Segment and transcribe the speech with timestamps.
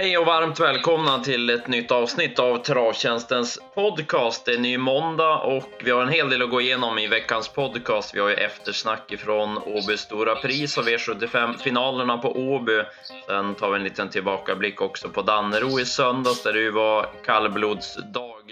[0.00, 4.44] Hej och varmt välkomna till ett nytt avsnitt av Travtjänstens podcast.
[4.44, 7.48] Det är ny måndag och vi har en hel del att gå igenom i veckans
[7.48, 8.14] podcast.
[8.14, 12.82] Vi har ju eftersnack ifrån Åby Stora Pris och V75-finalerna på Åby.
[13.26, 17.06] Sen tar vi en liten tillbakablick också på Dannero i söndags där det ju var
[17.24, 18.44] kallblodsdag.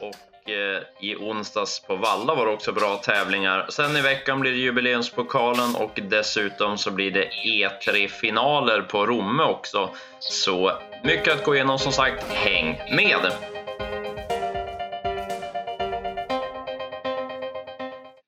[0.00, 3.66] Och Eh, i onsdags på Valla var det också bra tävlingar.
[3.68, 9.90] Sen i veckan blir det jubileumspokalen och dessutom så blir det E3-finaler på Romme också.
[10.18, 10.72] Så
[11.04, 12.24] mycket att gå igenom som sagt.
[12.32, 13.32] Häng med!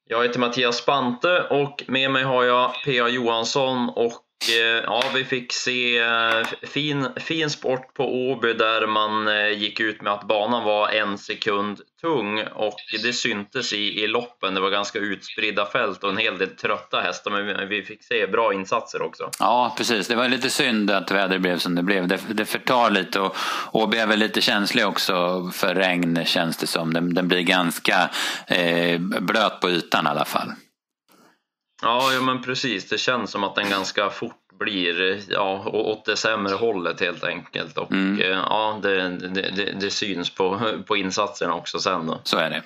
[0.08, 3.08] Jag heter Mattias Spante och med mig har jag P.A.
[3.08, 4.12] Johansson och
[4.44, 9.80] Eh, ja, vi fick se eh, fin, fin sport på Åby där man eh, gick
[9.80, 14.54] ut med att banan var en sekund tung och det syntes i, i loppen.
[14.54, 18.26] Det var ganska utspridda fält och en hel del trötta hästar men vi fick se
[18.26, 19.30] bra insatser också.
[19.38, 20.08] Ja, precis.
[20.08, 22.08] Det var lite synd att vädret blev som det blev.
[22.08, 23.36] Det, det förtar lite och
[23.72, 26.94] Åby är väl lite känslig också för regn känns det som.
[26.94, 28.10] Den, den blir ganska
[28.46, 30.52] eh, blöt på ytan i alla fall.
[31.86, 32.88] Ja, ja, men precis.
[32.88, 37.78] Det känns som att den ganska fort blir ja, åt det sämre hållet helt enkelt.
[37.78, 38.20] Och Mm.
[38.20, 42.20] eh, ja, det, det, det, syns på, på insatserna också sen då.
[42.24, 42.62] Så är det.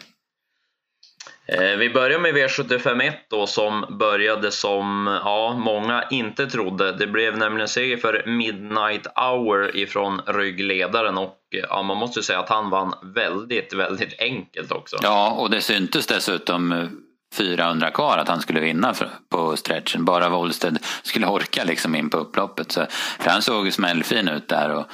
[1.46, 6.92] Eh, Vi börjar med V751 då som började som ja, många inte trodde.
[6.92, 11.36] Det blev nämligen seger för Midnight Hour ifrån ryggledaren och
[11.68, 14.96] ja, man måste ju säga att han vann väldigt, väldigt enkelt också.
[15.02, 16.84] Ja, och det syntes dessutom eh,
[17.34, 18.94] 400 kvar att han skulle vinna
[19.30, 20.04] på stretchen.
[20.04, 22.72] Bara Wollsted skulle orka liksom in på upploppet.
[22.72, 22.86] Så,
[23.18, 24.86] för han såg ju smällfin ut där och,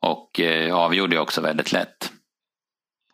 [0.00, 2.12] och eh, avgjorde ju också väldigt lätt.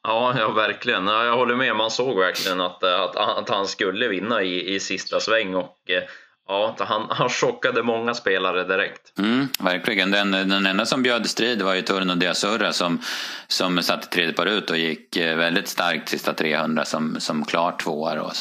[0.03, 1.07] Ja, ja verkligen.
[1.07, 1.77] Ja, jag håller med.
[1.77, 5.91] Man såg verkligen att, eh, att, att han skulle vinna i, i sista sväng och
[5.91, 6.03] eh,
[6.49, 9.19] ja, han, han chockade många spelare direkt.
[9.19, 10.11] Mm, verkligen.
[10.11, 13.01] Den, den enda som bjöd strid var ju Turno Diasurra som,
[13.47, 17.73] som satte tredje par ut och gick eh, väldigt starkt sista 300 som, som klar
[17.73, 18.33] tvåa.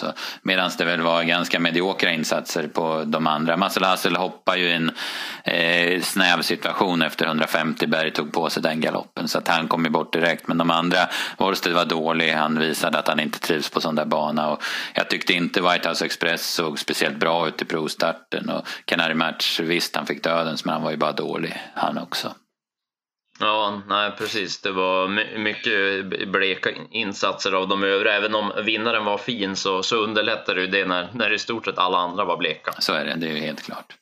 [0.42, 3.58] Medan det väl var ganska mediokra insatser på de andra.
[3.58, 4.92] Marcel Hassel hoppar ju i en
[5.44, 7.88] eh, snäv situation efter 150.
[7.88, 10.48] Berg tog på sig den galoppen så att han kom ju bort direkt.
[10.48, 11.08] Men de andra,
[11.38, 12.32] Worsted var dålig.
[12.32, 14.50] Han visade att han inte trivs på sån där bana.
[14.50, 14.64] Och
[14.94, 18.50] jag tyckte inte White House Express såg speciellt bra ut i provstarten.
[18.50, 22.36] Och Canary Match, visst han fick dödens men han var ju bara dålig han också.
[23.40, 24.62] Ja, nej precis.
[24.62, 28.14] Det var my- mycket bleka insatser av de övriga.
[28.14, 31.78] Även om vinnaren var fin så, så underlättade ju det när, när i stort sett
[31.78, 32.72] alla andra var bleka.
[32.80, 33.94] Så är det, det är ju helt klart.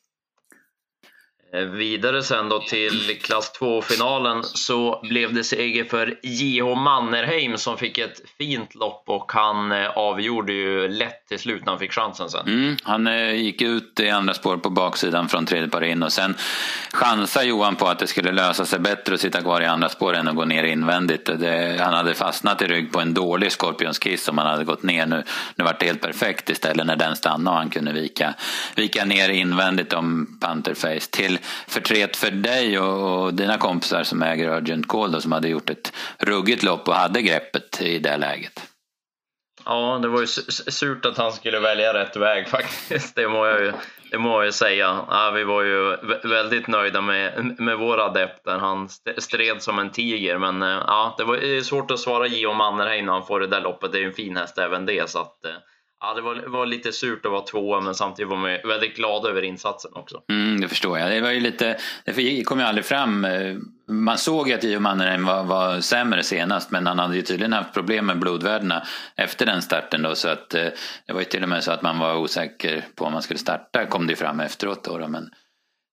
[1.56, 6.75] Eh, vidare sen då till klass 2-finalen så blev det seger för J.H.
[6.75, 11.72] Mannerheim som fick ett fint lopp och han eh, avgjorde ju lätt till slut när
[11.72, 12.47] han fick chansen sen.
[12.47, 16.14] Mm, han eh, gick ut i andra spår på baksidan från tredje par in och
[16.14, 16.36] sen
[16.94, 20.14] chansade Johan på att det skulle lösa sig bättre att sitta kvar i andra spår
[20.16, 21.25] än att gå ner invändigt.
[21.25, 24.84] Det, han hade fastnat i rygg på en dålig Scorpions Kiss om han hade gått
[24.84, 25.24] ner nu.
[25.56, 28.34] Nu vart det helt perfekt istället när den stannade och han kunde vika,
[28.75, 31.09] vika ner invändigt om Pantherface.
[31.12, 35.47] Till förtret för dig och, och dina kompisar som äger Urgent Call då, som hade
[35.47, 38.69] gjort ett ruggigt lopp och hade greppet i det läget.
[39.65, 43.15] Ja, det var ju surt att han skulle välja rätt väg faktiskt.
[43.15, 43.73] Det må jag ju,
[44.11, 45.05] det må jag ju säga.
[45.09, 49.91] Ja, vi var ju väldigt nöjda med, med vår adept där han stred som en
[49.91, 50.37] tiger.
[50.37, 53.61] Men eh, ja, det var svårt att svara Gio Mannerheim när han får det där
[53.61, 53.91] loppet.
[53.91, 55.09] Det är ju en fin häst även det.
[55.09, 55.51] Så att, eh,
[56.03, 59.25] ja, det var, var lite surt att vara tvåa men samtidigt var man väldigt glad
[59.25, 60.22] över insatsen också.
[60.30, 61.12] Mm, det förstår jag.
[61.12, 63.25] Det var ju lite, det kom ju aldrig fram.
[63.25, 63.56] eh,
[63.88, 67.53] Man såg ju att Gio Mannerheim var, var sämre senast men han hade ju tydligen
[67.53, 68.84] haft problem med blodvärdena
[69.16, 70.68] efter den starten då så att eh,
[71.08, 73.40] det var ju till och med så att man var osäker på om man skulle
[73.40, 74.97] starta kom det ju fram efteråt då.
[74.97, 75.30] då men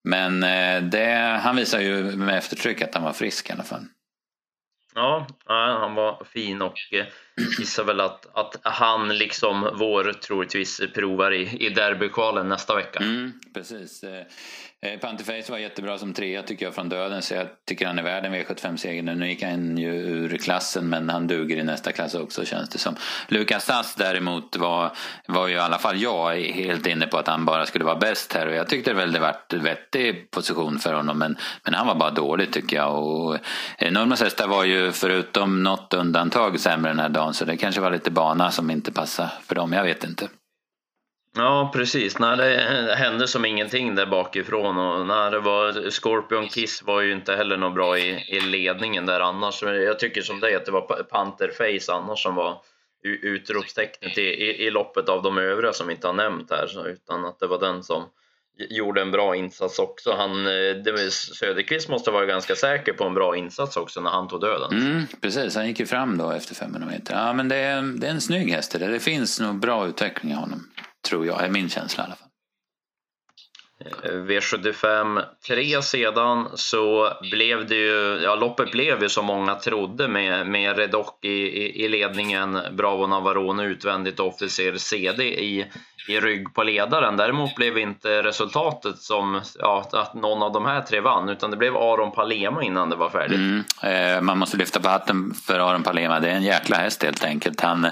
[0.03, 3.85] men eh, det, han visar ju med eftertryck att han var frisk i alla fall.
[4.95, 5.27] Ja,
[5.81, 6.73] han var fin och
[7.59, 12.99] gissar väl att, att han liksom vår troligtvis provar i, i derbykvalen nästa vecka.
[12.99, 14.03] Mm, precis.
[14.03, 14.25] Eh,
[14.91, 18.03] eh Panterface var jättebra som trea tycker jag från döden så jag tycker han är
[18.03, 19.27] värd en V75-seger nu.
[19.27, 22.95] Gick han ju ur klassen men han duger i nästa klass också känns det som.
[23.27, 24.91] Lukas Sass däremot var,
[25.27, 28.33] var ju i alla fall jag helt inne på att han bara skulle vara bäst
[28.33, 31.95] här och jag tyckte väl det vart vettig position för honom men, men han var
[31.95, 33.03] bara dålig tycker jag.
[33.03, 33.37] Och
[33.77, 37.91] eh, hästar var ju förutom något undantag sämre den här dagen så det kanske var
[37.91, 40.29] lite bana som inte passade för dem, jag vet inte.
[41.35, 42.19] Ja, precis.
[42.19, 44.77] Nej, det hände som ingenting där bakifrån.
[44.77, 49.05] Och när det var, Scorpion Kiss var ju inte heller något bra i, i ledningen
[49.05, 49.63] där annars.
[49.63, 52.61] Jag tycker som dig att det var Panther Pantherface annars som var
[53.03, 56.67] utropstecknet i, i, i loppet av de övriga som vi inte har nämnt här.
[56.67, 58.03] Så, utan att det var den som
[58.69, 60.15] gjorde en bra insats också.
[60.17, 64.41] Han, det, Söderqvist måste vara ganska säker på en bra insats också när han tog
[64.41, 64.71] döden.
[64.71, 67.13] Mm, precis, han gick ju fram då efter 500 meter.
[67.13, 68.71] Ja, men det är, det är en snygg häst.
[68.79, 70.67] Det, det finns nog bra utveckling i honom,
[71.09, 71.43] tror jag.
[71.43, 72.27] är min känsla i alla fall.
[74.03, 80.47] V75 3 sedan så blev det ju, ja loppet blev ju som många trodde med,
[80.47, 85.65] med Redock i, i, i ledningen, Bravo Navarone utvändigt officer CD i,
[86.07, 87.17] i rygg på ledaren.
[87.17, 91.57] Däremot blev inte resultatet som ja, att någon av de här tre vann utan det
[91.57, 93.37] blev Aron Palema innan det var färdigt.
[93.37, 93.63] Mm.
[93.83, 96.19] Eh, man måste lyfta på hatten för Aron Palema.
[96.19, 97.61] Det är en jäkla häst helt enkelt.
[97.61, 97.87] Han,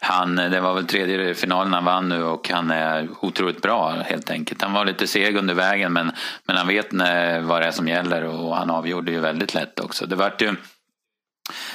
[0.00, 4.30] han, det var väl tredje finalen han vann nu och han är otroligt bra helt
[4.30, 4.62] enkelt.
[4.62, 6.12] Han var lite seg under vägen men,
[6.46, 9.80] men han vet när, vad det är som gäller och han avgjorde ju väldigt lätt
[9.80, 10.06] också.
[10.06, 10.54] Det vart ju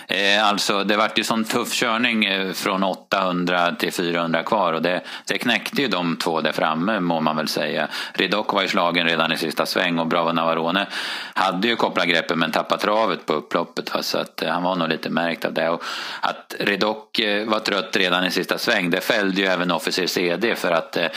[0.07, 4.81] Eh, alltså det vart ju sån tuff körning eh, från 800 till 400 kvar och
[4.81, 7.88] det, det knäckte ju de två där framme må man väl säga.
[8.13, 10.88] Redock var ju slagen redan i sista sväng och Bravo Navarone
[11.34, 14.04] hade ju kopplat greppet men tappat travet på upploppet va?
[14.04, 15.69] så att eh, han var nog lite märkt av det.
[15.69, 15.84] Och
[16.22, 20.72] att Redock var trött redan i sista sväng det fällde ju även Officer CD för
[20.72, 21.07] att eh,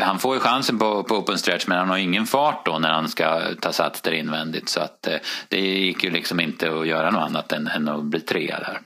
[0.00, 2.90] han får ju chansen på, på open stretch men han har ingen fart då när
[2.92, 5.16] han ska ta sats där invändigt så att eh,
[5.48, 8.80] det gick ju liksom inte att göra något annat än, än att bli trea där.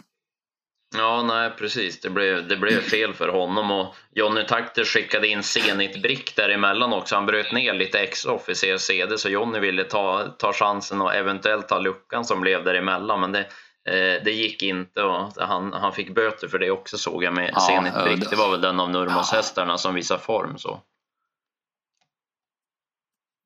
[0.96, 2.00] Ja, nej precis.
[2.00, 6.92] Det blev, det blev fel för honom och Jonny Takter skickade in Zenit Brick däremellan
[6.92, 7.14] också.
[7.14, 11.78] Han bröt ner lite ex-officer CD så Jonny ville ta, ta chansen och eventuellt ta
[11.78, 13.20] luckan som blev däremellan.
[13.20, 13.40] Men det,
[13.88, 17.50] eh, det gick inte och han, han fick böter för det också såg jag med
[17.54, 18.30] ja, Zenit Brick.
[18.30, 20.58] Det var väl den av Nurmos hästarna som visar form.
[20.58, 20.80] så.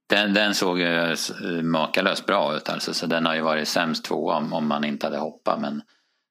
[0.09, 1.17] Den, den såg ju
[1.63, 5.07] makalöst bra ut alltså, så den har ju varit sämst två om, om man inte
[5.07, 5.61] hade hoppat.
[5.61, 5.83] Men,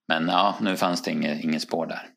[0.07, 2.09] men ja, nu fanns det inget, inget spår där.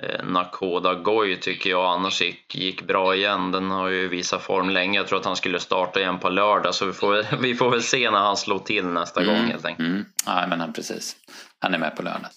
[0.00, 3.52] Eh, Nakoda Goy tycker jag annars gick, gick bra igen.
[3.52, 4.98] Den har ju visat form länge.
[4.98, 7.82] Jag tror att han skulle starta igen på lördag så vi får, vi får väl
[7.82, 9.88] se när han slår till nästa mm, gång helt enkelt.
[9.88, 10.04] Mm.
[10.26, 11.16] Ja, men han, precis.
[11.58, 12.30] Han är med på lördag.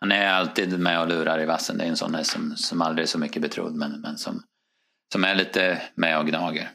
[0.00, 1.78] Han är alltid med och lurar i vassen.
[1.78, 4.42] Det är en sån här som, som aldrig är så mycket betrodd men, men som,
[5.12, 6.70] som är lite med och gnager.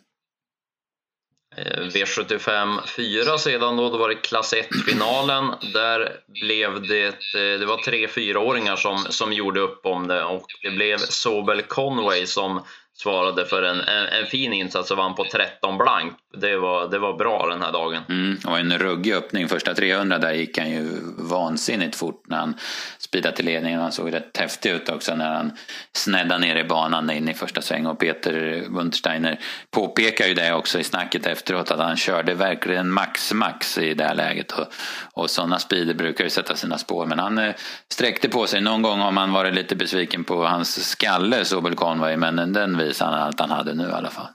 [1.58, 5.54] Eh, V75 4 sedan då, då var det klass 1-finalen.
[5.74, 10.46] Där blev det, eh, det var tre fyraåringar som, som gjorde upp om det och
[10.62, 12.64] det blev Sobel Conway som
[13.02, 16.14] svarade för en, en, en, fin insats och vann på 13 blank.
[16.38, 18.04] Det var, det var bra den här dagen.
[18.10, 19.48] Mm, det var en ruggig öppning.
[19.48, 22.54] Första 300 där gick han ju vansinnigt fort när han
[22.98, 23.82] speedade till ledningen.
[23.82, 25.52] Han såg rätt häftig ut också när han
[25.94, 27.86] sneddade ner i banan in i första sväng.
[27.86, 29.40] Och Peter Wundersteiner
[29.72, 34.04] påpekar ju det också i snacket efteråt att han körde verkligen max max i det
[34.04, 34.52] här läget.
[34.52, 34.68] Och,
[35.14, 37.06] och sådana speeder brukar ju sätta sina spår.
[37.06, 37.56] Men han eh,
[37.92, 38.62] sträckte på sig.
[38.62, 43.18] Någon gång har man varit lite besviken på hans skalle, Sobel Conway, men den visade
[43.18, 44.28] han att han hade nu i alla fall.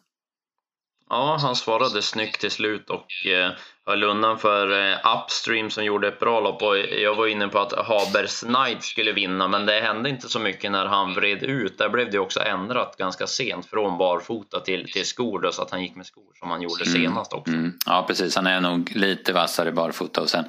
[1.11, 3.51] Ja, han svarade snyggt till slut och eh,
[3.87, 6.63] höll undan för eh, Upstream som gjorde ett bra lopp.
[6.63, 10.39] Och jag var inne på att Habers Knight skulle vinna, men det hände inte så
[10.39, 11.79] mycket när han vred ut.
[11.79, 15.71] Där blev det också ändrat ganska sent från barfota till, till skor, då, så att
[15.71, 17.03] han gick med skor som han gjorde mm.
[17.03, 17.53] senast också.
[17.53, 17.73] Mm.
[17.87, 18.37] Ja, precis.
[18.37, 20.45] Han är nog lite vassare barfota och sen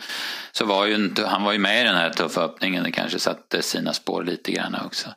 [0.52, 2.84] så var ju inte, han var ju med i den här tuffa öppningen.
[2.84, 5.10] Det kanske satte sina spår lite grann också.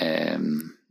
[0.00, 0.38] Ehm Eh,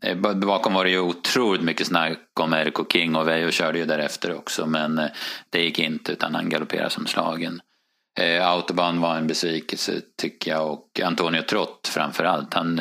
[0.05, 3.85] Eh, bakom var det ju otroligt mycket snack om Erko King och Veijo körde ju
[3.85, 5.07] därefter också men eh,
[5.49, 7.61] det gick inte utan han galopperade som slagen.
[8.19, 12.53] Eh, Autobahn var en besvikelse tycker jag och Antonio Trott framförallt.
[12.53, 12.77] Han,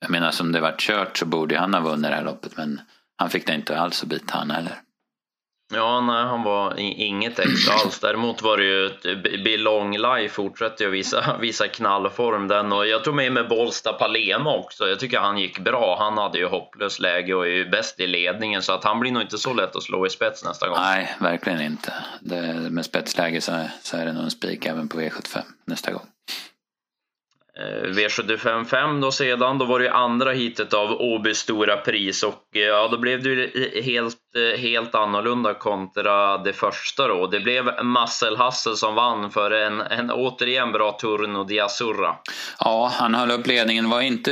[0.00, 2.80] jag menar som det vart kört så borde han ha vunnit det här loppet men
[3.16, 4.80] han fick det inte alls att bita han heller.
[5.74, 8.00] Ja, nej, han var inget extra alls.
[8.00, 13.04] Däremot var det ju ett Belong Life fortsätter ju visa, visa knallform den och jag
[13.04, 14.88] tog med mig Bolsta Palema också.
[14.88, 15.96] Jag tycker han gick bra.
[15.98, 19.12] Han hade ju hopplöst läge och är ju bäst i ledningen så att han blir
[19.12, 20.78] nog inte så lätt att slå i spets nästa gång.
[20.80, 21.92] Nej, verkligen inte.
[22.20, 26.06] Det, med spetsläge så, så är det nog en spik även på V75 nästa gång.
[27.58, 32.56] Eh, V755 då sedan, då var det ju andra hitet av Åby stora pris och
[32.56, 37.26] eh, ja, då blev det ju helt, eh, helt annorlunda kontra det första då.
[37.26, 42.14] Det blev Marcel Hassel som vann för en, en återigen bra Turno Diasurra.
[42.58, 43.90] Ja, han höll upp ledningen.
[43.90, 44.30] Var inte,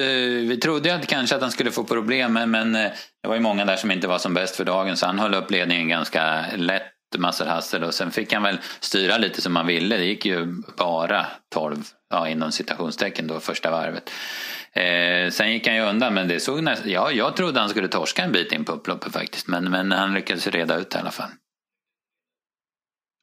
[0.49, 3.77] vi trodde att kanske att han skulle få problem, men det var ju många där
[3.77, 7.49] som inte var som bäst för dagen, så han höll upp ledningen ganska lätt Marcel
[7.49, 9.97] Hassel och sen fick han väl styra lite som han ville.
[9.97, 10.47] Det gick ju
[10.77, 11.77] bara 12
[12.11, 14.11] ja, inom citationstecken då första varvet.
[14.73, 17.89] Eh, sen gick han ju undan men det såg nästan, ja, jag trodde han skulle
[17.89, 21.01] torska en bit in på upploppet faktiskt men, men han lyckades reda ut det i
[21.01, 21.31] alla fall.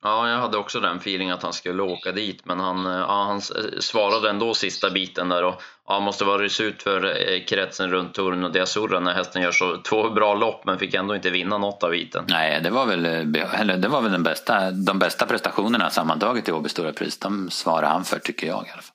[0.03, 3.23] Ja, jag hade också den feelingen att han skulle åka dit, men han, eh, ja,
[3.23, 7.89] han eh, svarade ändå sista biten där och ja, måste vara ut för eh, kretsen
[7.89, 11.29] runt Torun och Diazurra när hästen gör så två bra lopp men fick ändå inte
[11.29, 12.25] vinna något av biten.
[12.27, 13.05] Nej, det var väl,
[13.53, 17.19] eller det var väl den bästa, de bästa prestationerna sammantaget i Åby Stora Pris.
[17.19, 18.92] De svarar han för tycker jag i alla fall.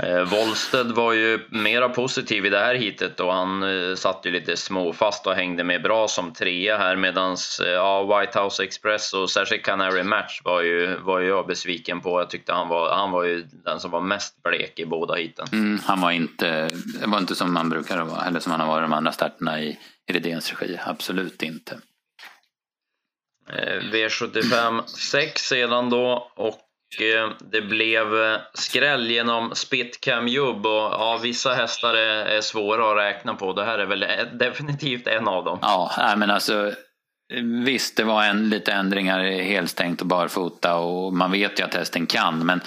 [0.00, 4.30] Eh, Wollsted var ju mera positiv i det här hitet och han eh, satt ju
[4.30, 9.12] lite småfast och hängde med bra som trea här medans eh, ja, White House Express
[9.12, 12.20] och särskilt Canary Match var ju, var ju jag besviken på.
[12.20, 15.46] Jag tyckte han var, han var ju den som var mest blek i båda hiten.
[15.52, 16.70] Mm, han var inte,
[17.00, 19.60] det var inte som man brukar vara, eller som han har varit de andra starterna
[19.60, 20.78] i, i Redéns regi.
[20.86, 21.80] Absolut inte.
[23.48, 26.60] Eh, V75 6 sedan då och
[27.00, 32.90] Eh, det blev eh, skräll genom Spitcam Jubb och ja, vissa hästar är, är, svåra
[32.90, 33.52] att räkna på.
[33.52, 35.58] Det här är väl eh, definitivt en av dem.
[35.62, 36.72] Ja, men alltså
[37.64, 42.06] Visst, det var en, lite ändringar helstängt och barfota och man vet ju att hästen
[42.06, 42.46] kan.
[42.46, 42.60] Men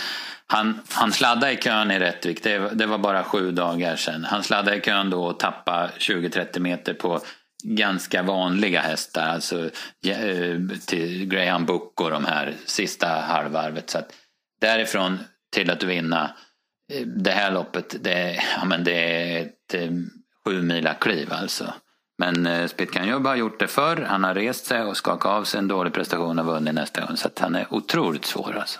[0.48, 4.25] han, han sladdade i kön i Rättvik, det, det var bara sju dagar sedan.
[4.29, 7.19] Han sladdade i kön då och tappade 20-30 meter på
[7.63, 9.69] ganska vanliga hästar, alltså
[10.05, 13.89] eh, till Graham Book och de här sista halvvarvet.
[13.89, 14.13] Så att
[14.61, 15.19] därifrån
[15.53, 16.35] till att vinna
[16.93, 19.91] eh, det här loppet, det, ja, men det är ett eh,
[20.45, 21.73] sju mila kliv alltså.
[22.19, 25.67] Men Spitkan har gjort det förr, han har rest sig och skakat av sig en
[25.67, 27.17] dålig prestation och vunnit nästa gång.
[27.17, 28.79] Så att han är otroligt svår alltså.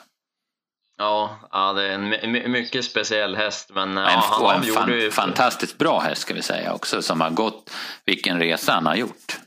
[0.98, 3.72] Ja, ja det är en mycket speciell häst.
[3.74, 5.12] Men, men ja, han, en fan, ju...
[5.12, 7.72] fantastiskt bra häst ska vi säga också som har gått
[8.06, 9.38] vilken resa han har gjort.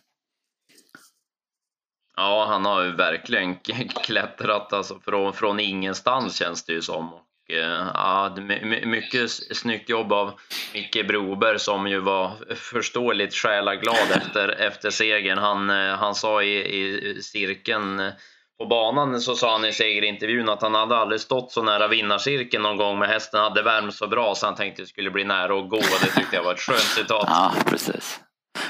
[2.17, 3.57] Ja, han har ju verkligen
[4.05, 7.15] klättrat alltså från, från ingenstans känns det ju som.
[7.15, 8.37] Och, eh, ja,
[8.85, 10.41] mycket snyggt jobb av
[10.75, 15.39] Micke Broberg som ju var förståeligt själaglad efter, efter segern.
[15.39, 18.13] Han, eh, han sa i, i cirkeln
[18.61, 22.63] på banan så sa han i segerintervjun att han hade aldrig stått så nära vinnarcirkeln
[22.63, 25.25] någon gång, men hästen hade värmt så bra så han tänkte att det skulle bli
[25.25, 25.77] nära att gå.
[25.77, 27.25] Det tyckte jag var ett skönt citat.
[27.27, 28.21] Ja, precis.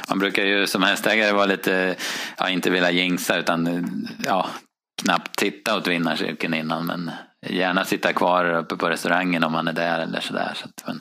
[0.08, 1.96] Man brukar ju som hästägare vara lite,
[2.38, 3.84] ja, inte vilja jinxa utan
[4.24, 4.46] ja,
[5.02, 7.10] knappt titta åt vinnarcirkeln innan, men
[7.46, 10.52] gärna sitta kvar uppe på restaurangen om man är där eller sådär.
[10.54, 11.00] Så men,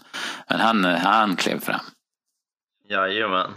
[0.50, 1.86] men han, han klev fram.
[2.89, 3.51] Jajamän.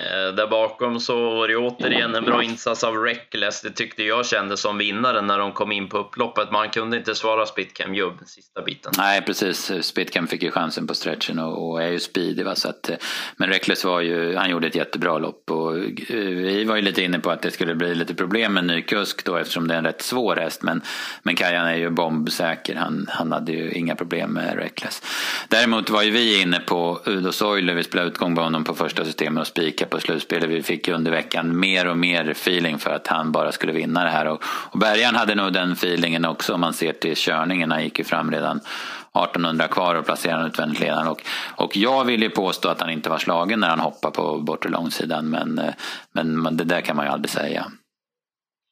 [0.00, 3.62] Eh, där bakom så var det återigen en bra insats av Reckless.
[3.62, 6.50] Det tyckte jag kändes som vinnaren när de kom in på upploppet.
[6.50, 8.92] Man kunde inte svara Spitcam Jubb sista biten.
[8.98, 9.72] Nej, precis.
[9.82, 12.42] Spitcam fick ju chansen på stretchen och, och är ju speedy.
[12.42, 12.54] Va?
[12.54, 12.96] Så att, eh,
[13.36, 15.84] men Reckless var ju, han gjorde ett jättebra lopp och eh,
[16.18, 19.24] vi var ju lite inne på att det skulle bli lite problem med ny kusk
[19.24, 20.62] då eftersom det är en rätt svår häst.
[20.62, 20.82] Men,
[21.22, 22.74] men Kajan är ju bombsäker.
[22.74, 25.02] Han, han hade ju inga problem med Reckless.
[25.48, 27.74] Däremot var ju vi inne på Udo Soiler.
[27.74, 30.50] Vi spelade utgång på honom på första systemet och spika på slutspelet.
[30.50, 34.10] Vi fick under veckan mer och mer feeling för att han bara skulle vinna det
[34.10, 34.26] här.
[34.26, 37.70] Och, och Bergan hade nog den feelingen också om man ser till körningen.
[37.70, 41.08] Han gick ju fram redan 1800 kvar och placerade utvändigt ledaren.
[41.08, 41.22] Och,
[41.56, 44.70] och jag vill ju påstå att han inte var slagen när han hoppade på bortre
[44.70, 45.30] långsidan.
[45.30, 45.74] Men, eh,
[46.12, 47.66] men det där kan man ju aldrig säga.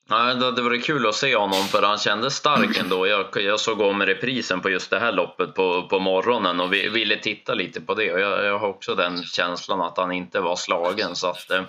[0.08, 3.06] Nej, det hade varit kul att se honom för han kändes stark ändå.
[3.06, 6.88] Jag, jag såg om reprisen på just det här loppet på, på morgonen och vi,
[6.88, 8.12] ville titta lite på det.
[8.12, 11.16] Och jag, jag har också den känslan att han inte var slagen.
[11.16, 11.62] Så att, eh,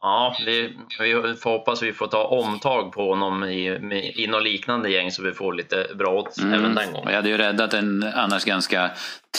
[0.00, 3.66] ja, vi, vi får hoppas vi får ta omtag på honom i,
[4.16, 6.54] i något liknande gäng så vi får lite bra odds mm.
[6.54, 7.08] även den gången.
[7.08, 8.90] Jag hade ju räddat en annars ganska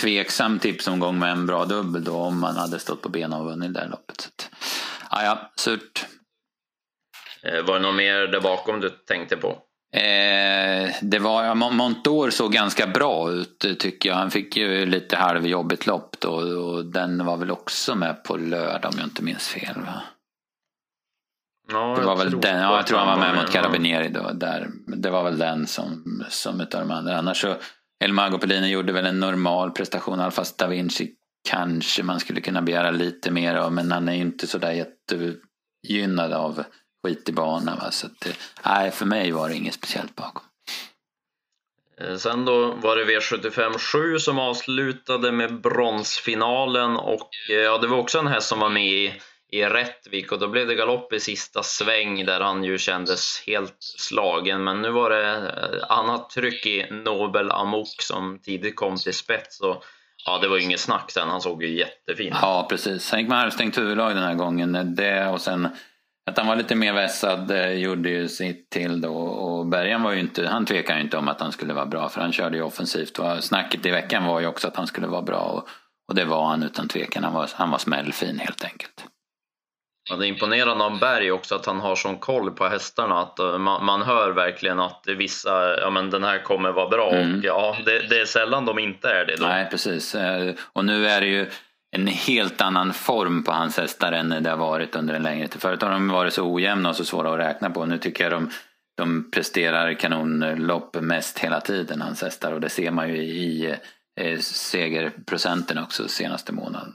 [0.02, 3.74] tveksam tipsomgång med en bra dubbel då om man hade stått på benen och vunnit
[3.74, 4.22] det där loppet.
[4.22, 4.50] Så att,
[5.12, 6.06] ja, ja, surt.
[7.46, 9.48] Eh, var det något mer där bakom du tänkte på?
[9.94, 14.16] Eh, det var, Montour såg ganska bra ut tycker jag.
[14.16, 18.92] Han fick ju lite halvjobbigt lopp då och den var väl också med på lördag
[18.94, 19.76] om jag inte minns fel.
[19.76, 20.02] Va?
[21.72, 24.32] Ja, det var väl den, ja, jag tror han var med mot Carabinieri då.
[24.34, 24.70] Där.
[24.88, 27.18] Det var väl den som, som utav de andra.
[27.18, 27.56] Annars så
[28.04, 30.20] El Mago Pellini gjorde väl en normal prestation.
[30.20, 31.12] Även fast Da Vinci
[31.50, 33.74] kanske man skulle kunna begära lite mer av.
[33.74, 36.64] Men han är ju inte sådär jättegynnad av
[37.06, 37.76] skit i bana.
[37.76, 37.92] Va?
[37.92, 38.28] Så att,
[38.66, 40.44] nej, för mig var det inget speciellt bakom.
[42.02, 47.88] Eh, sen då var det V75 7 som avslutade med bronsfinalen och eh, ja, det
[47.88, 49.14] var också en häst som var med i,
[49.52, 53.78] i Rättvik och då blev det galopp i sista sväng där han ju kändes helt
[53.80, 54.64] slagen.
[54.64, 59.62] Men nu var det eh, annat tryck i Nobel Amok som tidigt kom till spets
[59.62, 59.84] och
[60.26, 61.30] ja, det var ju inget snack sen.
[61.30, 62.34] Han såg ju jättefin.
[62.42, 63.12] Ja, precis.
[63.12, 64.96] Han gick med halvstängt huvudlag den här gången.
[64.96, 65.68] Det och sen
[66.32, 70.12] att han var lite mer vässad eh, gjorde ju sitt till då och Bergan var
[70.12, 72.58] ju inte, han tvekade ju inte om att han skulle vara bra för han körde
[72.58, 73.20] ju offensivt.
[73.20, 75.68] Och snacket i veckan var ju också att han skulle vara bra och,
[76.08, 77.24] och det var han utan tvekan.
[77.24, 79.06] Han var, han var smällfin helt enkelt.
[80.10, 83.20] Ja, det är imponerande av Berg också att han har sån koll på hästarna.
[83.22, 87.12] Att uh, man, man, hör verkligen att vissa, ja men den här kommer vara bra.
[87.12, 87.38] Mm.
[87.38, 89.36] Och ja, det, det, är sällan de inte är det.
[89.36, 89.48] Då.
[89.48, 90.16] Nej, precis.
[90.16, 91.50] Eh, och nu är det ju
[91.96, 95.62] en helt annan form på hans hästar än det har varit under en längre tid.
[95.62, 97.86] Förut har de varit så ojämna och så svåra att räkna på.
[97.86, 98.50] Nu tycker jag de,
[98.98, 102.52] de presterar kanonlopp mest hela tiden, hans hästar.
[102.52, 103.76] Och det ser man ju i,
[104.22, 106.94] i segerprocenten också senaste månaden.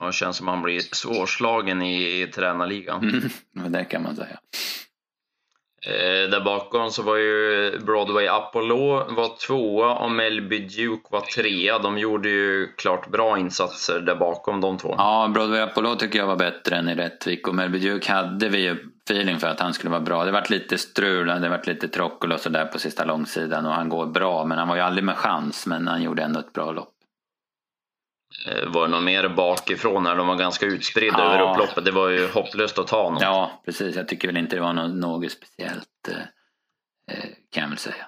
[0.00, 3.08] Ja, det känns som han blir svårslagen i, i tränarligan.
[3.54, 4.38] Mm, det kan man säga.
[5.88, 11.78] Eh, där bakom så var ju Broadway Apollo var tvåa och Melby Duke var trea.
[11.78, 14.94] De gjorde ju klart bra insatser där bakom de två.
[14.98, 18.58] Ja, Broadway Apollo tycker jag var bättre än i Rättvik och Melby Duke hade vi
[18.58, 18.76] ju
[19.10, 20.24] feeling för att han skulle vara bra.
[20.24, 23.88] Det varit lite strul, det varit lite trockel och sådär på sista långsidan och han
[23.88, 26.72] går bra men han var ju aldrig med chans men han gjorde ändå ett bra
[26.72, 26.97] lopp.
[28.46, 31.34] Eh, var det någon mer bakifrån när de var ganska utspridda ja.
[31.34, 31.84] över upploppet?
[31.84, 33.22] Det var ju hopplöst att ta något.
[33.22, 33.96] Ja, precis.
[33.96, 36.16] Jag tycker väl inte det var något, speciellt eh,
[37.16, 38.06] eh kan jag väl säga.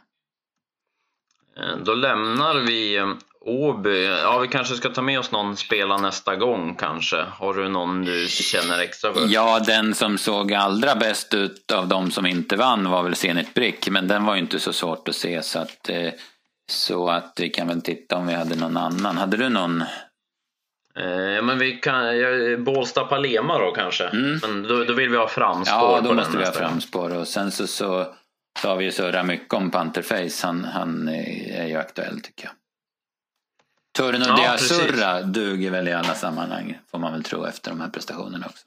[1.85, 3.00] Då lämnar vi
[3.41, 4.07] Åby.
[4.07, 7.17] Ja, vi kanske ska ta med oss någon spela nästa gång kanske.
[7.17, 9.27] Har du någon du känner extra för?
[9.29, 13.55] Ja, den som såg allra bäst ut av de som inte vann var väl Zenit
[13.55, 13.89] Brick.
[13.91, 15.91] Men den var ju inte så svårt att se så att,
[16.71, 19.19] så att vi kan väl titta om vi hade någon annan.
[19.19, 19.85] Hade du någon
[20.97, 22.04] Eh, men vi kan,
[22.64, 24.04] Bålsta Palema då kanske?
[24.04, 24.38] Mm.
[24.42, 27.16] Men då, då, vill vi ha framspår Ja, då måste vi ha framspår.
[27.16, 28.14] Och sen så, så,
[28.61, 30.47] så har vi ju surrat mycket om Panterface.
[30.47, 32.52] Han, han är ju aktuell tycker jag.
[33.97, 37.88] Turno ja, Diazurra duger väl i alla sammanhang får man väl tro efter de här
[37.88, 38.66] prestationerna också.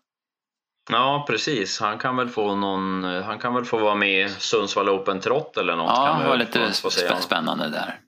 [0.90, 4.90] Ja precis, han kan väl få någon, han kan väl få vara med i Sundsvall
[4.90, 5.94] Open Trot eller något.
[5.96, 6.74] Ja, det var lite
[7.22, 8.00] spännande där.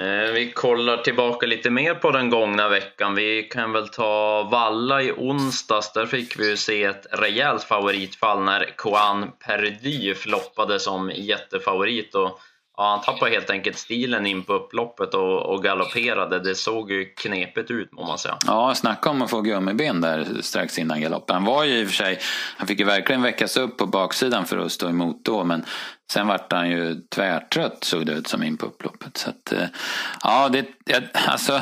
[0.00, 3.14] Eh, vi kollar tillbaka lite mer på den gångna veckan.
[3.14, 5.92] Vi kan väl ta Valla i onsdags.
[5.92, 12.14] Där fick vi ju se ett rejält favoritfall när Koan Perdy floppade som jättefavorit.
[12.14, 12.40] Och
[12.80, 16.40] Ja, han tappade helt enkelt stilen in på upploppet och, och galopperade.
[16.40, 18.36] Det såg ju knepigt ut må man säga.
[18.46, 21.34] Ja, snacka om att få gummiben där strax innan galoppen.
[21.34, 22.18] Han var ju i och för sig,
[22.56, 25.44] han fick ju verkligen väckas upp på baksidan för att stå emot då.
[25.44, 25.64] Men
[26.12, 29.16] sen vart han ju tvärtrött såg det ut som in på upploppet.
[29.16, 29.68] Så att, eh,
[30.22, 30.66] ja, det,
[31.26, 31.54] alltså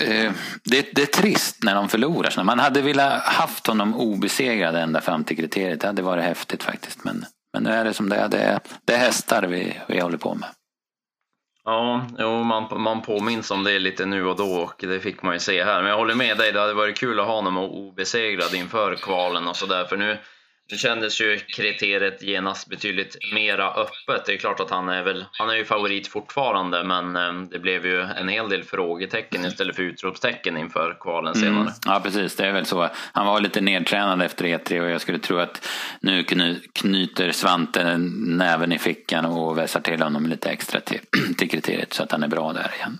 [0.00, 0.32] eh,
[0.64, 2.44] det, det, är trist när de förlorar.
[2.44, 5.80] Man hade velat haft honom obesegrad ända fram till kriteriet.
[5.80, 7.04] Det hade varit häftigt faktiskt.
[7.04, 8.28] Men men nu är det som det är.
[8.28, 10.48] Det är, det är hästar vi, vi håller på med.
[11.64, 15.34] Ja, jo, man, man påminns om det lite nu och då och det fick man
[15.34, 15.82] ju se här.
[15.82, 19.48] Men jag håller med dig, det hade varit kul att ha honom obesegrad inför kvalen
[19.48, 19.84] och sådär.
[19.84, 20.18] För nu,
[20.70, 24.26] nu kändes ju kriteriet genast betydligt mera öppet.
[24.26, 27.58] Det är klart att han är väl, han är ju favorit fortfarande men eh, det
[27.58, 31.44] blev ju en hel del frågetecken istället för utropstecken inför kvalen mm.
[31.44, 31.62] senare.
[31.62, 31.72] Mm.
[31.86, 32.88] Ja precis, det är väl så.
[33.12, 35.68] Han var lite nedtränad efter E3 och jag skulle tro att
[36.00, 36.24] nu
[36.72, 41.00] knyter Svante näven i fickan och vässar till honom lite extra till,
[41.38, 42.98] till kriteriet så att han är bra där igen.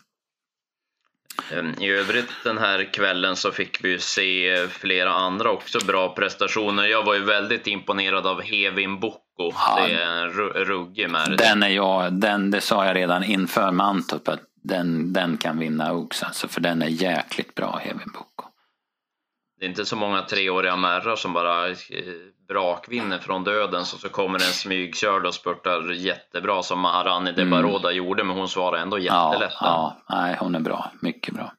[1.53, 6.87] Ehm, I övrigt den här kvällen så fick vi se flera andra också bra prestationer.
[6.87, 9.21] Jag var ju väldigt imponerad av Hevin Boko.
[9.38, 10.31] Ja, det är en
[10.64, 11.37] ruggig märke.
[11.37, 15.93] Den är jag, den, det sa jag redan inför Mantorp att den, den kan vinna
[15.93, 18.49] Oaks alltså, för den är jäkligt bra Hevin Boko.
[19.61, 21.75] Det är inte så många treåriga märrar som bara eh,
[22.49, 27.96] brakvinner från döden så, så kommer en smygkörd och spurtar jättebra som Maharani mm.
[27.96, 29.53] gjorde men hon svarade ändå jättelätt.
[29.61, 31.53] Ja, ja, nej, hon är bra, mycket bra.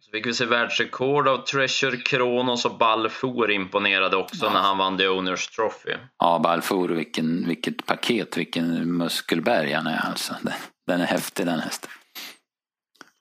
[0.00, 4.52] Så fick vi se världsrekord av Treasure Kronos och Balfour imponerade också ja.
[4.52, 5.94] när han vann The Owners Trophy.
[6.18, 10.34] Ja, Balfour, vilken, vilket paket, vilken muskelberg han är alltså.
[10.42, 10.54] Den,
[10.86, 11.90] den är häftig den hästen.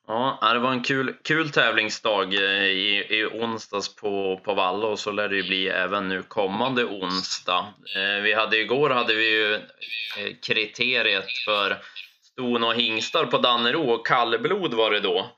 [0.08, 5.00] Ja, det var en kul, kul tävlingsdag eh, i, i onsdags på, på Valla och
[5.00, 7.74] så lär det ju bli även nu kommande onsdag.
[7.96, 9.62] Eh, vi hade igår hade vi ju eh,
[10.42, 11.78] kriteriet för
[12.22, 15.32] ston och hingstar på Dannero och kallblod var det då.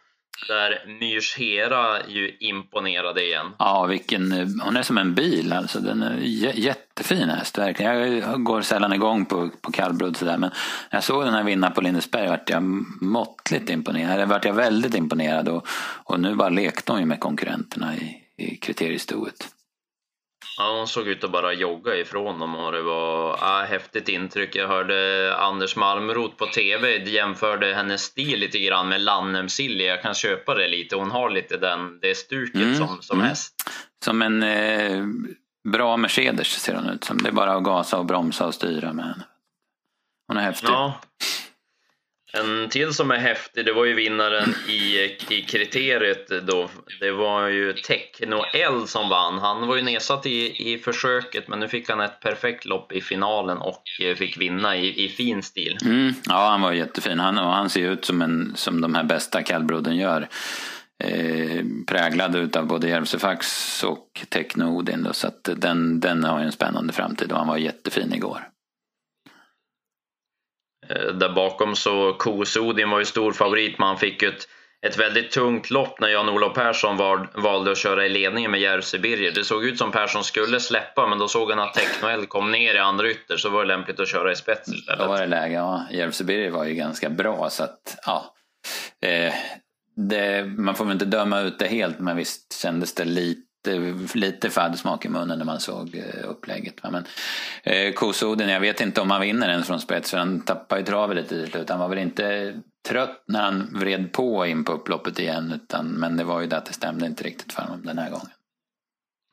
[0.48, 3.45] Där Myrs Hera ju imponerade igen.
[3.60, 5.80] Ja, vilken, hon är som en bil alltså.
[5.80, 6.17] Den är
[6.56, 8.17] jättefin häst verkligen.
[8.17, 10.50] Jag går sällan igång på, på kallblod sådär men
[10.91, 12.63] när jag såg den här vinna på Lindesberg vart jag
[13.02, 14.13] måttligt imponerad.
[14.13, 15.67] Eller vart jag väldigt imponerad och,
[16.04, 19.55] och nu bara lekte hon ju med konkurrenterna i, i kriteriestoet.
[20.58, 24.56] Ja, hon såg ut att bara jogga ifrån dem och det var ja, häftigt intryck.
[24.56, 29.86] Jag hörde Anders Malmroth på TV jämförde hennes stil lite grann med Lannem Silly.
[29.86, 30.95] Jag kan köpa det lite.
[30.95, 32.76] Hon har lite den, det stuket mm.
[32.76, 33.30] som, som mm.
[33.30, 33.54] häst.
[34.06, 35.04] Som en eh,
[35.71, 37.17] bra Mercedes ser hon ut som.
[37.17, 39.24] Det är bara att gasa och bromsa och styra med henne.
[40.28, 40.69] Hon är häftig.
[40.69, 41.00] Ja.
[42.38, 46.69] En till som är häftig, det var ju vinnaren i, i kriteriet då.
[47.00, 49.38] Det var ju Techno L som vann.
[49.38, 53.02] Han var ju nedsatt i, i försöket men nu fick han ett perfekt lopp i
[53.02, 53.84] finalen och
[54.17, 55.78] fick vinna i, i fin stil.
[55.86, 57.19] Mm, ja, han var jättefin.
[57.19, 60.28] Han, och han ser ut som, en, som de här bästa kallbloden gör.
[61.04, 65.04] Eh, präglad utav både Järvsöfax och Techno Odin.
[65.04, 68.48] Då, så att den, den har ju en spännande framtid och han var jättefin igår.
[70.89, 74.48] Eh, där bakom så Kosodin var ju stor favorit, men han fick ju ett,
[74.86, 78.98] ett väldigt tungt lopp när Jan-Olof Persson var, valde att köra i ledningen med Järvsö
[78.98, 79.32] Birger.
[79.32, 82.76] Det såg ut som Persson skulle släppa, men då såg han att Technoel kom ner
[82.76, 85.00] i andra ytter, så var det lämpligt att köra i spets istället.
[85.00, 85.86] Då var det läge, ja.
[85.91, 88.36] Järvsö Birger var ju ganska bra, så att ja.
[89.02, 89.34] Eh,
[89.95, 93.44] det, man får väl inte döma ut det helt, men visst kändes det lite
[94.13, 96.84] lite faddsmak i munnen när man såg eh, upplägget.
[96.84, 97.06] Men
[97.63, 100.86] eh, Kosoden, jag vet inte om han vinner ens från spets för han tappade ju
[100.86, 101.69] travet lite till slut.
[101.69, 102.54] Han var väl inte
[102.88, 106.58] trött när han vred på in på upploppet igen utan, men det var ju det
[106.58, 108.30] att det stämde inte riktigt för honom den här gången.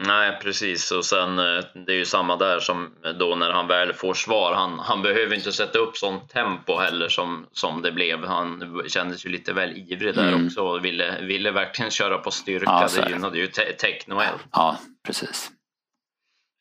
[0.07, 0.91] Nej, precis.
[0.91, 4.55] Och sen eh, det är ju samma där som då när han väl får svar.
[4.55, 8.25] Han, han behöver inte sätta upp sånt tempo heller som, som det blev.
[8.27, 10.47] Han kändes ju lite väl ivrig där mm.
[10.47, 12.65] också och ville, ville verkligen köra på styrka.
[12.67, 14.35] Ja, det gynnade ju te Technoel.
[14.53, 15.51] Ja, precis.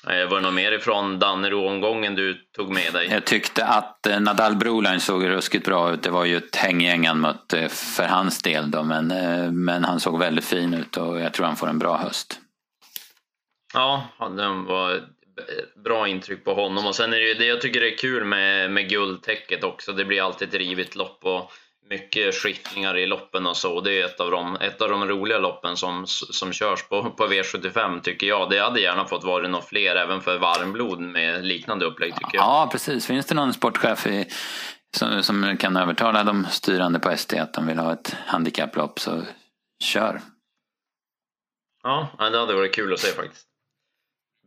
[0.07, 3.07] Eh, var det något mer ifrån Dannero-omgången du tog med dig?
[3.11, 6.03] Jag tyckte att eh, Nadal Broline såg ruskigt bra ut.
[6.03, 9.07] Det var ju ett hänggäng han mötte för hans del då, men,
[9.63, 12.39] men han såg väldigt fin ut och jag tror han får en bra höst.
[13.73, 15.01] Ja, det var
[15.83, 16.87] bra intryck på honom.
[16.87, 19.91] Och sen är det ju det jag tycker är kul med, med guldtäcket också.
[19.91, 21.51] Det blir alltid ett rivigt lopp och
[21.89, 23.81] mycket skiftningar i loppen och så.
[23.81, 27.27] Det är ett av de, ett av de roliga loppen som, som körs på, på
[27.27, 28.49] V75 tycker jag.
[28.49, 32.43] Det hade gärna fått vara något fler även för varmblod med liknande upplägg tycker jag.
[32.43, 33.07] Ja, precis.
[33.07, 34.25] Finns det någon sportchef i,
[34.97, 39.21] som, som kan övertala de styrande på ST att de vill ha ett handikapplopp så
[39.83, 40.21] kör.
[41.83, 43.50] Ja, det hade varit kul att se faktiskt.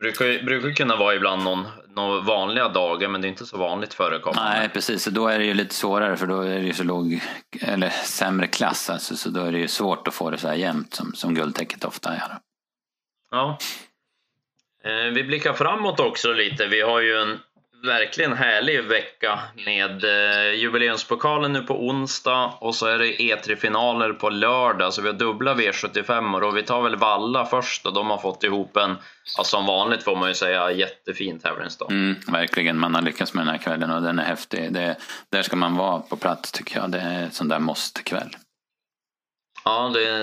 [0.05, 3.95] Brukar, brukar kunna vara ibland någon, någon vanliga dagar men det är inte så vanligt
[3.95, 4.59] förekommande.
[4.59, 7.21] Nej precis, då är det ju lite svårare för då är det ju så låg,
[7.61, 10.55] eller sämre klass alltså, så då är det ju svårt att få det så här
[10.55, 12.39] jämnt som, som guldtäcket ofta är.
[13.31, 13.59] Ja.
[14.85, 16.67] Eh, vi blickar framåt också lite.
[16.67, 17.39] Vi har ju en
[17.85, 24.31] verkligen härlig vecka med eh, jubileumspokalen nu på onsdag och så är det E3-finaler på
[24.31, 24.95] lördag.
[24.95, 28.45] Så vi har dubbla V75 och vi tar väl Valla först och de har fått
[28.45, 28.97] ihop en,
[29.37, 31.91] ja, som vanligt får man ju säga, jättefin tävlingsdag.
[31.91, 34.73] Mm, verkligen, man har lyckats med den här kvällen och den är häftig.
[34.73, 34.97] Det,
[35.29, 36.91] där ska man vara på plats tycker jag.
[36.91, 38.37] Det är en sån där måste-kväll.
[39.65, 40.23] Ja, det är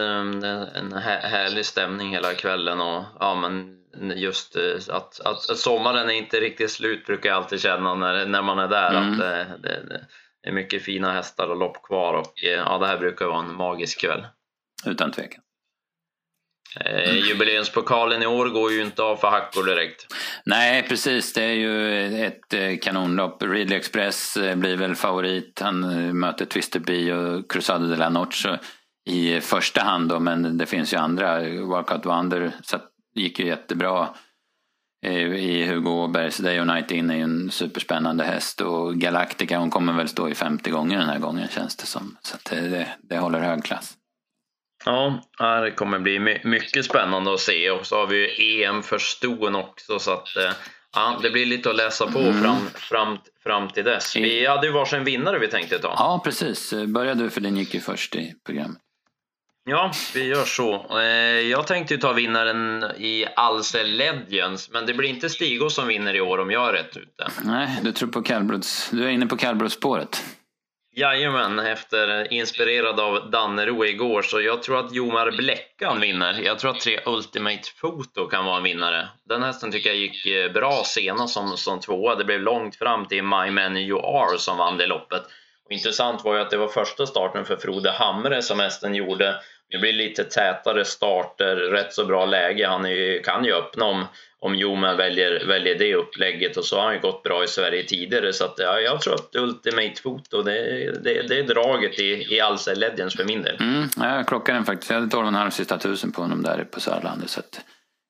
[0.78, 3.81] en härlig stämning hela kvällen och ja, men
[4.16, 8.26] just eh, att, att, att, sommaren är inte riktigt slut brukar jag alltid känna när,
[8.26, 8.92] när man är där.
[8.92, 9.12] Mm.
[9.12, 10.08] Att det, det, det,
[10.50, 13.56] är mycket fina hästar och lopp kvar och eh, ja, det här brukar vara en
[13.56, 14.26] magisk kväll.
[14.86, 15.42] Utan tvekan.
[16.80, 20.08] Eh, jubileumspokalen i år går ju inte av för hackor direkt.
[20.46, 21.34] Nej, precis.
[21.34, 23.44] Det är ju ett eh, kanonlopp.
[23.44, 25.60] Ridley Express blir väl favorit.
[25.60, 25.80] Han
[26.20, 28.60] möter Twister Bee och Cruzado de la Noche
[29.10, 31.40] i första hand då, men det finns ju andra.
[31.66, 32.52] Walkout Wonder
[33.14, 34.10] gick ju jättebra
[35.06, 39.60] eh, i Hugo Åbergs Day of Night In är ju en superspännande häst och Galactica
[39.60, 42.18] hon kommer väl stå i 50 gånger den här gången känns det som.
[42.22, 43.98] Så det, det, det håller hög klass.
[44.86, 45.22] Ja,
[45.64, 49.56] det kommer bli mycket spännande att se och så har vi ju EM för ston
[49.56, 50.52] också så att eh,
[50.96, 52.42] ja, det blir lite att läsa på mm.
[52.42, 54.16] fram, fram, fram till dess.
[54.16, 55.96] Vi hade ju varsin vinnare vi tänkte ta.
[55.98, 56.74] Ja, precis.
[56.88, 58.82] Börja du för den gick ju först i programmet.
[59.64, 61.00] Ja, vi gör så.
[61.00, 61.06] Eh,
[61.40, 66.22] jag tänkte ta vinnaren i Alce Legends, men det blir inte Stigo som vinner i
[66.22, 67.28] år om jag är rätt ute.
[67.44, 68.90] Nej, du tror på kallblods...
[68.90, 70.24] Du är inne på kallblodsspåret.
[70.96, 76.42] Jajamän, efter inspirerad av Dannero igår så jag tror att Jomar Bläckan vinner.
[76.44, 79.08] Jag tror att tre Ultimate Photo kan vara en vinnare.
[79.26, 82.16] Den hästen tycker jag gick eh, bra senast som, som tvåa.
[82.16, 85.24] Det blev långt fram till My Man You Are som vann det loppet.
[85.66, 89.36] Och intressant var ju att det var första starten för Frode Hamre som hästen gjorde
[89.72, 92.68] det blir lite tätare starter, rätt så bra läge.
[92.68, 94.06] Han är, kan ju öppna om,
[94.40, 97.84] om Joma väljer, väljer det upplägget och så har han ju gått bra i Sverige
[97.84, 102.36] tidigare så att, ja, jag tror att Ultimate Foto det, det, det är draget i,
[102.36, 103.58] i Alce Legends för min del.
[103.60, 104.92] Mm, jag klockade den faktiskt.
[104.92, 107.62] Jag hade 12,5 sista tusen på honom där på Sörlandet så att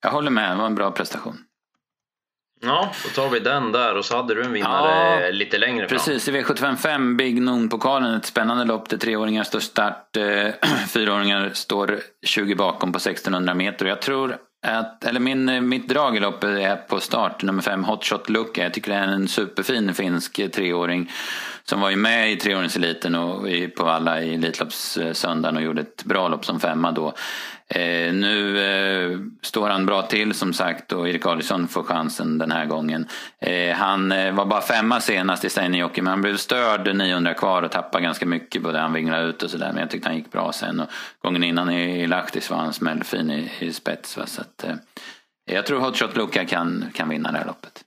[0.04, 1.38] jag håller med, det var en bra prestation.
[2.63, 5.88] Ja, då tar vi den där och så hade du en vinnare ja, lite längre
[5.88, 5.97] fram.
[5.97, 12.00] Precis, i V755 Big Noon-pokalen, ett spännande lopp där treåringar står start, eh, fyraåringar står
[12.26, 13.86] 20 bakom på 1600 meter.
[13.86, 18.30] Jag tror att, eller min, mitt drag i loppet är på start, nummer fem, Hotshot
[18.30, 18.63] Luka.
[18.63, 21.12] Jag tycker det är en superfin finsk treåring
[21.63, 23.47] som var ju med i treåringseliten och
[23.78, 27.13] på alla i Elitloppssöndagen och gjorde ett bra lopp som femma då.
[27.67, 29.19] Eh, nu eh,
[29.52, 33.08] står han bra till som sagt och Erik Adielsson får chansen den här gången.
[33.40, 37.64] Eh, han eh, var bara femma senast i Steinijoki men han blev störd 900 kvar
[37.64, 40.32] och tappade ganska mycket både han vinglade ut och sådär men jag tyckte han gick
[40.32, 40.80] bra sen.
[40.80, 40.88] Och
[41.22, 44.18] gången innan i, Lahtis var han smällfin i, i spets.
[44.18, 44.26] Va?
[44.26, 44.76] Så att, eh,
[45.52, 47.84] jag tror Hotshot Luka kan, kan vinna det här loppet.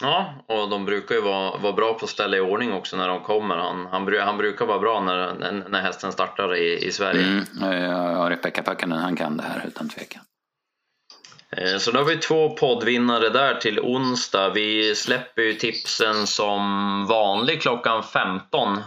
[0.00, 3.08] Ja, och de brukar ju vara, vara bra på att ställa i ordning också när
[3.08, 3.56] de kommer.
[3.56, 5.34] Han, han, han brukar vara bra när,
[5.68, 7.26] när hästen startar i, i Sverige.
[7.26, 7.44] Mm,
[7.82, 10.22] ja, Rebecka Packanen, han kan det här utan tvekan.
[11.58, 14.48] Eh, så då har vi två poddvinnare där till onsdag.
[14.48, 18.78] Vi släpper ju tipsen som vanligt klockan 15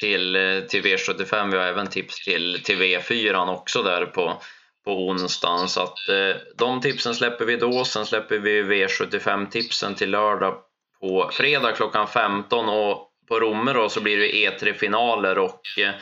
[0.00, 1.50] till, eh, till V75.
[1.50, 4.42] Vi har även tips till, till V4 också där på,
[4.84, 5.68] på onsdagen.
[5.68, 7.84] Så att, eh, de tipsen släpper vi då.
[7.84, 10.54] Sen släpper vi V75-tipsen till lördag
[11.00, 12.68] på fredag klockan 15.
[12.68, 15.94] Och på Romme då så blir det E3-finaler och eh,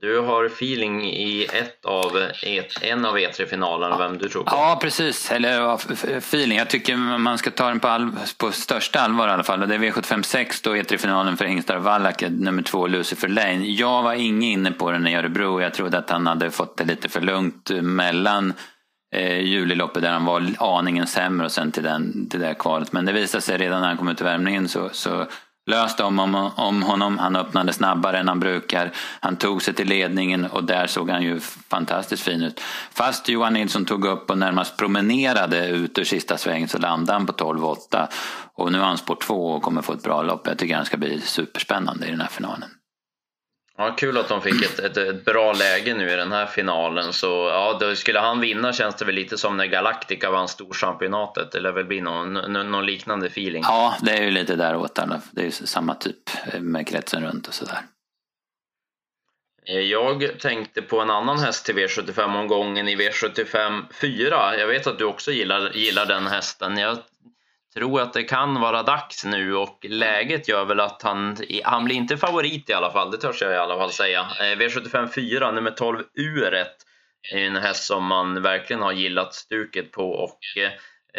[0.00, 4.50] du har feeling i ett av, ett, en av E3-finalerna, vem du tror på?
[4.50, 5.32] Ja, precis.
[5.32, 5.74] Eller
[6.18, 6.58] feeling.
[6.58, 9.62] Jag tycker man ska ta den på, all, på största allvar i alla fall.
[9.62, 13.66] Och det är V756 då, E3-finalen för Hingstar Wallach, nummer två Lucifer Lane.
[13.66, 15.60] Jag var ingen inne på den i Örebro.
[15.60, 18.52] Jag trodde att han hade fått det lite för lugnt mellan
[19.14, 22.92] eh, juliloppet där han var aningen sämre och sen till, den, till det kvalet.
[22.92, 25.26] Men det visade sig redan när han kom ut i värmningen så, så
[25.66, 27.18] löste om, om, om honom.
[27.18, 28.92] Han öppnade snabbare än han brukar.
[29.20, 32.60] Han tog sig till ledningen och där såg han ju fantastiskt fin ut.
[32.92, 37.26] Fast Johan Nilsson tog upp och närmast promenerade ut ur sista svängen så landade han
[37.26, 38.06] på 12,8.
[38.54, 40.46] Och nu är han spår 2 och kommer få ett bra lopp.
[40.46, 42.68] Jag tycker han ska bli superspännande i den här finalen.
[43.78, 47.12] Ja, kul att de fick ett, ett, ett, bra läge nu i den här finalen.
[47.12, 51.52] Så ja, då skulle han vinna känns det väl lite som när Galactica vann storchampionatet.
[51.52, 53.62] Det lär väl bli någon, någon liknande feeling.
[53.66, 54.98] Ja, det är ju lite däråt.
[55.30, 57.78] Det är ju samma typ med kretsen runt och sådär.
[59.68, 64.58] Jag tänkte på en annan häst till V75-omgången i V75 4.
[64.58, 66.78] Jag vet att du också gillar, gillar den hästen.
[66.78, 66.98] Jag
[67.76, 71.96] tror att det kan vara dags nu och läget gör väl att han, han blir
[71.96, 74.20] inte favorit i alla fall, det törs jag i alla fall säga.
[74.20, 76.76] Eh, V75 4, nummer 12 Uret,
[77.32, 80.72] är en häst som man verkligen har gillat stuket på och eh,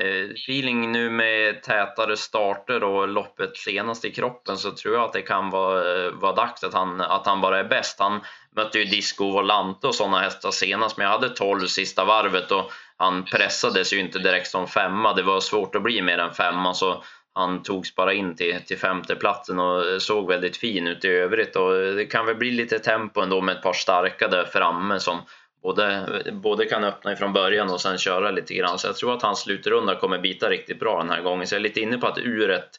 [0.06, 5.14] eh, feeling nu med tätare starter och loppet senast i kroppen så tror jag att
[5.14, 8.00] det kan vara, vara dags att han, att han bara är bäst.
[8.00, 8.22] Han
[8.56, 12.72] mötte ju Disco Volante och sådana hästar senast men jag hade 12 sista varvet och
[12.98, 15.14] han pressades ju inte direkt som femma.
[15.14, 18.78] Det var svårt att bli mer än femma så han togs bara in till, till
[18.78, 21.56] femteplatsen och såg väldigt fin ut i övrigt.
[21.56, 25.22] Och det kan väl bli lite tempo ändå med ett par starka där framme som
[25.64, 28.80] både, både kan öppna ifrån början och sen köra lite grann.
[28.80, 31.48] Så jag tror att hans slutrunda kommer bita riktigt bra den här gången.
[31.48, 32.70] Så jag är lite inne på att uret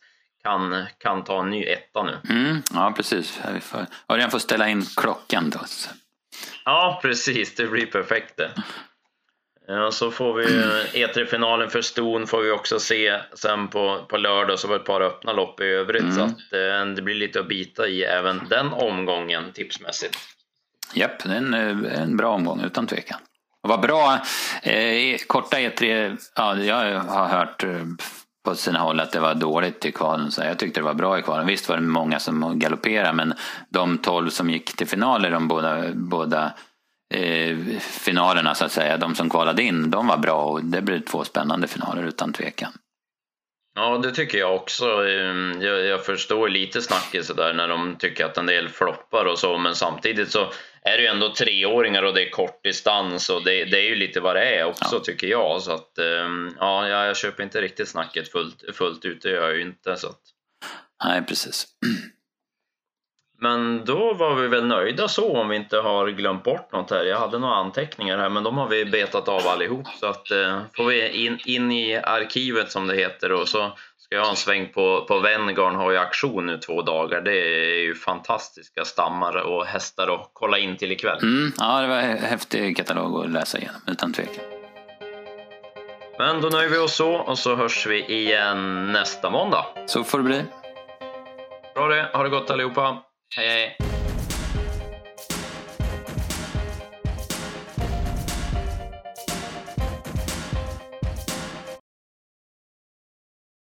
[0.42, 2.18] kan, kan ta en ny etta nu.
[2.30, 3.40] Mm, ja, precis.
[4.08, 5.60] Örjan får ställa in klockan då.
[6.64, 7.54] Ja, precis.
[7.54, 8.50] Det blir perfekt det.
[9.70, 10.44] Ja, så får vi
[11.04, 14.86] E3-finalen för Ston får vi också se sen på, på lördag, så var det ett
[14.86, 16.14] par öppna lopp i övrigt mm.
[16.14, 20.18] så att eh, det blir lite att bita i även den omgången tipsmässigt.
[20.94, 23.18] Japp, det är en, eh, en bra omgång utan tvekan.
[23.62, 24.18] Och vad bra,
[24.62, 27.70] eh, korta E3, ja, jag har hört eh,
[28.44, 30.30] på sina håll att det var dåligt i kvalen.
[30.30, 31.46] Så jag tyckte det var bra i kvalen.
[31.46, 33.34] Visst var det många som galopperade men
[33.68, 36.52] de tolv som gick till finaler, de båda, båda
[37.14, 41.00] eh, finalerna så att säga, de som kvalade in, de var bra och det blev
[41.00, 42.72] två spännande finaler utan tvekan.
[43.74, 45.08] Ja, det tycker jag också.
[45.08, 49.38] Ehm, jag, jag förstår lite snacket sådär när de tycker att en del floppar och
[49.38, 53.44] så, men samtidigt så är det ju ändå treåringar och det är kort distans och
[53.44, 55.00] det, det är ju lite vad det är också ja.
[55.00, 55.62] tycker jag.
[55.62, 59.56] Så att, ehm, ja, jag köper inte riktigt snacket fullt, fullt ut, det gör jag
[59.56, 59.96] ju inte.
[59.96, 60.20] Så att...
[61.04, 61.66] Nej, precis.
[63.40, 67.04] Men då var vi väl nöjda så om vi inte har glömt bort något här.
[67.04, 70.60] Jag hade några anteckningar här men de har vi betat av allihop så att eh,
[70.76, 74.36] får vi in, in i arkivet som det heter och så ska jag ha en
[74.36, 77.20] sväng på, på Venngarn har ju aktion nu två dagar.
[77.20, 81.18] Det är ju fantastiska stammar och hästar att kolla in till ikväll.
[81.22, 84.44] Mm, ja, det var en häftig katalog att läsa igenom utan tvekan.
[86.18, 89.66] Men då nöjer vi oss så och så hörs vi igen nästa måndag.
[89.86, 90.42] Så får det bli.
[91.74, 93.02] Bra det, ha det gott allihopa.
[93.36, 93.87] 哎。